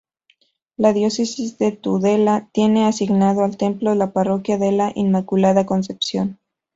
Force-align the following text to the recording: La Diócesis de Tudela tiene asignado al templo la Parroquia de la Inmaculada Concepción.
La 0.77 0.93
Diócesis 0.93 1.59
de 1.59 1.73
Tudela 1.73 2.49
tiene 2.53 2.87
asignado 2.87 3.43
al 3.43 3.55
templo 3.55 3.93
la 3.93 4.13
Parroquia 4.13 4.57
de 4.57 4.71
la 4.71 4.91
Inmaculada 4.95 5.67
Concepción. 5.67 6.39